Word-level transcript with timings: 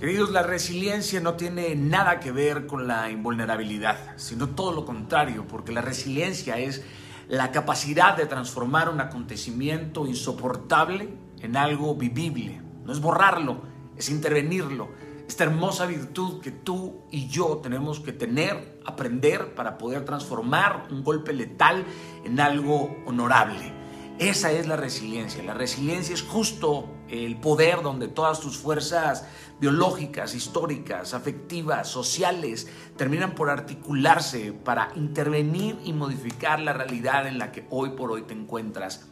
Queridos, 0.00 0.30
la 0.30 0.42
resiliencia 0.42 1.20
no 1.20 1.34
tiene 1.34 1.76
nada 1.76 2.20
que 2.20 2.32
ver 2.32 2.66
con 2.66 2.88
la 2.88 3.10
invulnerabilidad, 3.10 4.14
sino 4.16 4.48
todo 4.48 4.72
lo 4.72 4.86
contrario, 4.86 5.46
porque 5.46 5.72
la 5.72 5.82
resiliencia 5.82 6.56
es 6.56 6.82
la 7.28 7.52
capacidad 7.52 8.16
de 8.16 8.24
transformar 8.24 8.88
un 8.88 9.02
acontecimiento 9.02 10.06
insoportable 10.06 11.10
en 11.42 11.54
algo 11.54 11.96
vivible. 11.96 12.62
No 12.86 12.94
es 12.94 13.00
borrarlo, 13.02 13.60
es 13.94 14.08
intervenirlo. 14.08 14.88
Esta 15.28 15.44
hermosa 15.44 15.84
virtud 15.84 16.40
que 16.40 16.50
tú 16.50 17.02
y 17.10 17.28
yo 17.28 17.58
tenemos 17.58 18.00
que 18.00 18.14
tener, 18.14 18.80
aprender 18.86 19.54
para 19.54 19.76
poder 19.76 20.06
transformar 20.06 20.88
un 20.90 21.04
golpe 21.04 21.34
letal 21.34 21.84
en 22.24 22.40
algo 22.40 22.96
honorable. 23.04 23.70
Esa 24.18 24.50
es 24.50 24.66
la 24.66 24.76
resiliencia. 24.76 25.42
La 25.42 25.52
resiliencia 25.52 26.14
es 26.14 26.22
justo 26.22 26.88
el 27.10 27.36
poder 27.36 27.82
donde 27.82 28.08
todas 28.08 28.40
tus 28.40 28.56
fuerzas 28.56 29.24
biológicas, 29.60 30.34
históricas, 30.34 31.12
afectivas, 31.12 31.88
sociales, 31.88 32.68
terminan 32.96 33.34
por 33.34 33.50
articularse 33.50 34.52
para 34.52 34.90
intervenir 34.96 35.78
y 35.84 35.92
modificar 35.92 36.60
la 36.60 36.72
realidad 36.72 37.26
en 37.26 37.38
la 37.38 37.52
que 37.52 37.66
hoy 37.70 37.90
por 37.90 38.10
hoy 38.10 38.22
te 38.22 38.34
encuentras. 38.34 39.06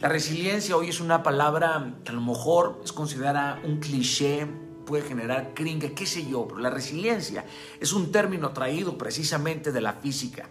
La 0.00 0.08
resiliencia 0.08 0.76
hoy 0.76 0.90
es 0.90 1.00
una 1.00 1.24
palabra 1.24 1.96
que 2.04 2.10
a 2.10 2.14
lo 2.14 2.20
mejor 2.20 2.80
es 2.84 2.92
considerada 2.92 3.60
un 3.64 3.80
cliché, 3.80 4.46
puede 4.86 5.02
generar 5.02 5.52
cringe, 5.54 5.92
qué 5.92 6.06
sé 6.06 6.26
yo, 6.26 6.46
pero 6.46 6.60
la 6.60 6.70
resiliencia 6.70 7.44
es 7.80 7.92
un 7.92 8.12
término 8.12 8.50
traído 8.50 8.96
precisamente 8.96 9.72
de 9.72 9.80
la 9.80 9.94
física. 9.94 10.48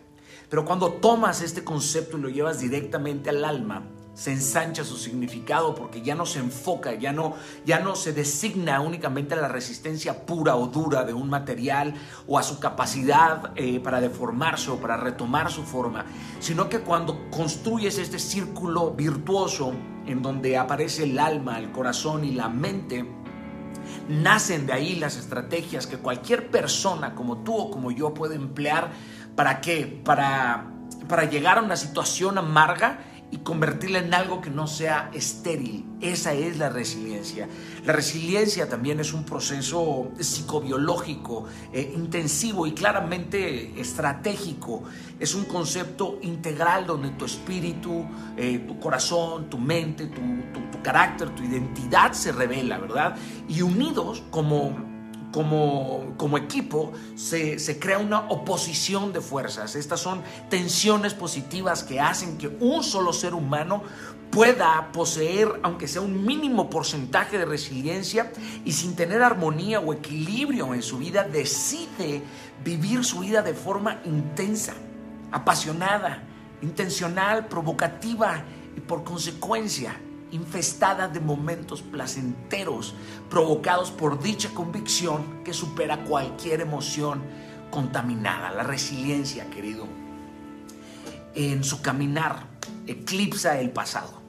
Pero 0.49 0.65
cuando 0.65 0.93
tomas 0.93 1.41
este 1.41 1.63
concepto 1.63 2.17
y 2.17 2.21
lo 2.21 2.29
llevas 2.29 2.59
directamente 2.59 3.29
al 3.29 3.43
alma, 3.45 3.83
se 4.17 4.31
ensancha 4.31 4.83
su 4.83 4.97
significado 4.97 5.75
porque 5.75 6.01
ya 6.01 6.15
no 6.15 6.25
se 6.25 6.39
enfoca, 6.39 6.95
ya 6.95 7.13
no, 7.13 7.35
ya 7.67 7.79
no 7.79 7.95
se 7.95 8.13
designa 8.13 8.81
únicamente 8.81 9.35
a 9.35 9.37
la 9.37 9.47
resistencia 9.47 10.25
pura 10.25 10.55
o 10.55 10.67
dura 10.67 11.03
de 11.03 11.13
un 11.13 11.29
material 11.29 11.93
o 12.25 12.39
a 12.39 12.43
su 12.43 12.59
capacidad 12.59 13.51
eh, 13.55 13.79
para 13.79 14.01
deformarse 14.01 14.71
o 14.71 14.77
para 14.77 14.97
retomar 14.97 15.51
su 15.51 15.61
forma, 15.61 16.03
sino 16.39 16.67
que 16.67 16.79
cuando 16.79 17.29
construyes 17.29 17.99
este 17.99 18.17
círculo 18.17 18.89
virtuoso 18.89 19.71
en 20.07 20.23
donde 20.23 20.57
aparece 20.57 21.03
el 21.03 21.19
alma, 21.19 21.59
el 21.59 21.71
corazón 21.71 22.25
y 22.25 22.31
la 22.31 22.49
mente, 22.49 23.05
nacen 24.09 24.65
de 24.65 24.73
ahí 24.73 24.95
las 24.95 25.15
estrategias 25.15 25.85
que 25.85 25.99
cualquier 25.99 26.49
persona 26.49 27.13
como 27.13 27.43
tú 27.43 27.55
o 27.55 27.69
como 27.69 27.91
yo 27.91 28.15
puede 28.15 28.33
emplear 28.33 28.89
para 29.35 29.61
qué? 29.61 30.01
Para, 30.03 30.71
para 31.07 31.25
llegar 31.25 31.59
a 31.59 31.61
una 31.61 31.75
situación 31.75 32.39
amarga 32.39 32.99
y 33.29 33.37
convertirla 33.37 33.99
en 33.99 34.13
algo 34.13 34.39
que 34.39 34.49
no 34.49 34.67
sea 34.67 35.09
estéril. 35.13 35.85
Esa 35.99 36.33
es 36.33 36.57
la 36.57 36.69
resiliencia. 36.69 37.47
La 37.85 37.91
resiliencia 37.91 38.69
también 38.69 38.99
es 38.99 39.13
un 39.13 39.25
proceso 39.25 40.11
psicobiológico 40.17 41.45
eh, 41.73 41.93
intensivo 41.95 42.65
y 42.67 42.71
claramente 42.71 43.79
estratégico. 43.79 44.83
Es 45.19 45.35
un 45.35 45.45
concepto 45.45 46.19
integral 46.21 46.85
donde 46.85 47.09
tu 47.11 47.25
espíritu, 47.25 48.05
eh, 48.37 48.59
tu 48.59 48.79
corazón, 48.79 49.49
tu 49.49 49.57
mente, 49.57 50.07
tu, 50.07 50.21
tu 50.71 50.81
carácter, 50.81 51.29
tu 51.35 51.43
identidad 51.43 52.13
se 52.13 52.31
revela, 52.31 52.77
¿verdad? 52.77 53.17
Y 53.49 53.61
unidos 53.61 54.23
como 54.29 54.96
como, 55.31 56.13
como 56.17 56.37
equipo 56.37 56.93
se, 57.15 57.59
se, 57.59 57.79
crea 57.79 57.99
una 57.99 58.21
oposición 58.29 59.13
de 59.13 59.21
fuerzas. 59.21 59.75
Estas 59.75 59.99
son 59.99 60.21
tensiones 60.49 61.13
positivas 61.13 61.83
que 61.83 61.99
hacen 61.99 62.37
que 62.37 62.47
un 62.47 62.83
solo 62.83 63.13
ser 63.13 63.33
humano 63.33 63.83
pueda 64.31 64.91
poseer, 64.91 65.59
aunque 65.63 65.87
sea 65.87 66.01
un 66.01 66.25
mínimo 66.25 66.69
porcentaje 66.69 67.37
de 67.37 67.45
resiliencia, 67.45 68.31
y 68.65 68.73
sin 68.73 68.95
tener 68.95 69.21
armonía 69.21 69.79
o 69.79 69.93
equilibrio 69.93 70.73
en 70.73 70.83
su 70.83 70.97
vida, 70.97 71.23
decide 71.23 72.21
vivir 72.63 73.03
su 73.03 73.19
vida 73.19 73.41
de 73.41 73.53
forma 73.53 74.01
intensa, 74.05 74.73
apasionada, 75.31 76.23
intencional, 76.61 77.47
provocativa 77.47 78.43
y 78.75 78.79
por 78.79 79.03
consecuencia 79.03 79.99
infestada 80.31 81.07
de 81.07 81.19
momentos 81.19 81.81
placenteros 81.81 82.93
provocados 83.29 83.91
por 83.91 84.21
dicha 84.21 84.49
convicción 84.53 85.43
que 85.43 85.53
supera 85.53 86.03
cualquier 86.03 86.61
emoción 86.61 87.21
contaminada. 87.71 88.51
La 88.51 88.63
resiliencia, 88.63 89.49
querido, 89.49 89.85
en 91.35 91.63
su 91.63 91.81
caminar 91.81 92.47
eclipsa 92.87 93.59
el 93.59 93.69
pasado, 93.71 94.21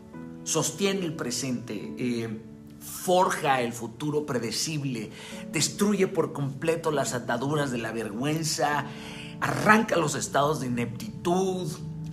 sostiene 0.44 1.04
el 1.04 1.14
presente, 1.14 1.94
eh, 1.98 2.40
forja 2.80 3.60
el 3.60 3.72
futuro 3.72 4.24
predecible, 4.24 5.10
destruye 5.52 6.06
por 6.06 6.32
completo 6.32 6.90
las 6.90 7.14
ataduras 7.14 7.70
de 7.70 7.78
la 7.78 7.92
vergüenza, 7.92 8.86
arranca 9.40 9.96
los 9.96 10.14
estados 10.14 10.60
de 10.60 10.66
ineptitud, 10.66 11.68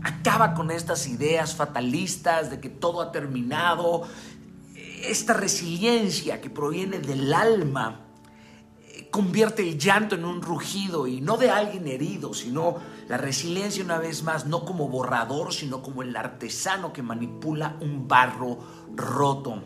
acaba 0.06 0.54
con 0.54 0.70
estas 0.70 1.08
ideas 1.08 1.56
fatalistas 1.56 2.52
de 2.52 2.60
que 2.60 2.70
todo 2.70 3.02
ha 3.02 3.12
terminado. 3.12 4.04
Esta 5.02 5.34
resiliencia 5.34 6.40
que 6.42 6.52
proviene 6.52 7.00
del 7.00 7.34
alma 7.34 8.02
eh, 8.88 9.10
convierte 9.10 9.64
el 9.64 9.80
llanto 9.80 10.14
en 10.14 10.24
un 10.24 10.44
rugido 10.44 11.08
y 11.08 11.22
no 11.22 11.38
de 11.38 11.50
alguien 11.50 11.88
herido, 11.88 12.36
sino 12.36 12.76
la 13.10 13.18
resiliencia 13.18 13.84
una 13.84 13.98
vez 13.98 14.22
más, 14.22 14.46
no 14.46 14.64
como 14.64 14.88
borrador, 14.90 15.52
sino 15.52 15.82
como 15.82 16.04
el 16.04 16.16
artesano 16.16 16.94
que 16.94 17.02
manipula 17.02 17.76
un 17.82 18.08
barro 18.08 18.60
roto. 18.96 19.64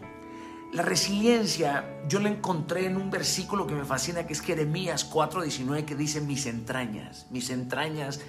La 0.71 0.83
resiliencia 0.83 2.01
yo 2.07 2.21
la 2.21 2.29
encontré 2.29 2.85
en 2.85 2.95
un 2.95 3.11
versículo 3.11 3.67
que 3.67 3.75
me 3.75 3.83
fascina, 3.83 4.25
que 4.25 4.31
es 4.31 4.39
Jeremías 4.39 5.11
4:19, 5.11 5.83
que 5.83 5.95
dice, 5.95 6.21
mis 6.21 6.45
entrañas, 6.45 7.27
mis 7.29 7.49
entrañas 7.49 8.21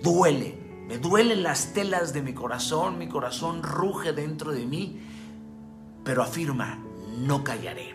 duelen 0.00 0.69
me 0.90 0.98
duelen 0.98 1.44
las 1.44 1.72
telas 1.72 2.12
de 2.12 2.20
mi 2.20 2.34
corazón, 2.34 2.98
mi 2.98 3.06
corazón 3.06 3.62
ruge 3.62 4.12
dentro 4.12 4.50
de 4.50 4.66
mí, 4.66 5.00
pero 6.02 6.20
afirma, 6.20 6.80
no 7.16 7.44
callaré, 7.44 7.94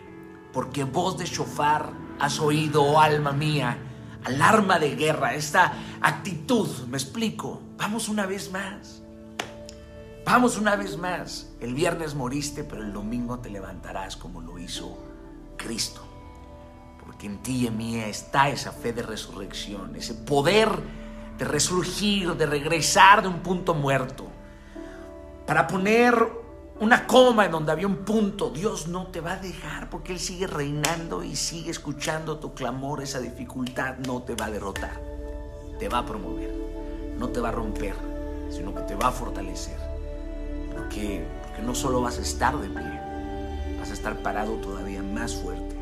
porque 0.50 0.84
voz 0.84 1.18
de 1.18 1.26
shofar 1.26 1.92
has 2.18 2.40
oído, 2.40 2.82
oh 2.82 2.98
alma 2.98 3.32
mía, 3.32 3.76
alarma 4.24 4.78
de 4.78 4.96
guerra, 4.96 5.34
esta 5.34 5.74
actitud, 6.00 6.70
me 6.88 6.96
explico, 6.96 7.60
vamos 7.76 8.08
una 8.08 8.24
vez 8.24 8.50
más, 8.50 9.02
vamos 10.24 10.56
una 10.56 10.74
vez 10.74 10.96
más, 10.96 11.50
el 11.60 11.74
viernes 11.74 12.14
moriste, 12.14 12.64
pero 12.64 12.82
el 12.82 12.94
domingo 12.94 13.40
te 13.40 13.50
levantarás 13.50 14.16
como 14.16 14.40
lo 14.40 14.58
hizo 14.58 14.96
Cristo, 15.58 16.00
porque 17.04 17.26
en 17.26 17.42
ti 17.42 17.56
y 17.56 17.66
en 17.66 17.76
mí 17.76 17.98
está 17.98 18.48
esa 18.48 18.72
fe 18.72 18.94
de 18.94 19.02
resurrección, 19.02 19.94
ese 19.96 20.14
poder 20.14 21.05
de 21.38 21.44
resurgir, 21.44 22.34
de 22.34 22.46
regresar 22.46 23.22
de 23.22 23.28
un 23.28 23.40
punto 23.40 23.74
muerto. 23.74 24.26
Para 25.46 25.66
poner 25.66 26.14
una 26.80 27.06
coma 27.06 27.46
en 27.46 27.52
donde 27.52 27.72
había 27.72 27.86
un 27.86 27.98
punto, 27.98 28.50
Dios 28.50 28.88
no 28.88 29.08
te 29.08 29.20
va 29.20 29.34
a 29.34 29.38
dejar 29.38 29.88
porque 29.90 30.12
Él 30.12 30.18
sigue 30.18 30.46
reinando 30.46 31.22
y 31.22 31.36
sigue 31.36 31.70
escuchando 31.70 32.38
tu 32.38 32.54
clamor, 32.54 33.02
esa 33.02 33.20
dificultad 33.20 33.96
no 33.98 34.22
te 34.22 34.34
va 34.34 34.46
a 34.46 34.50
derrotar, 34.50 35.00
te 35.78 35.88
va 35.88 35.98
a 35.98 36.06
promover, 36.06 36.52
no 37.18 37.28
te 37.28 37.40
va 37.40 37.50
a 37.50 37.52
romper, 37.52 37.94
sino 38.50 38.74
que 38.74 38.82
te 38.82 38.94
va 38.94 39.08
a 39.08 39.12
fortalecer. 39.12 39.78
Porque, 40.74 41.26
porque 41.42 41.62
no 41.62 41.74
solo 41.74 42.02
vas 42.02 42.18
a 42.18 42.22
estar 42.22 42.58
de 42.58 42.68
pie, 42.68 43.00
vas 43.78 43.90
a 43.90 43.94
estar 43.94 44.22
parado 44.22 44.54
todavía 44.54 45.02
más 45.02 45.34
fuerte. 45.34 45.76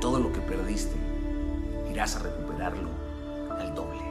Todo 0.00 0.18
lo 0.18 0.32
que 0.32 0.40
perdiste, 0.40 0.96
irás 1.90 2.16
a 2.16 2.20
recuperarlo 2.20 3.09
al 3.60 3.74
doble. 3.74 4.09